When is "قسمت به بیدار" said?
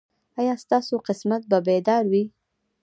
1.07-2.03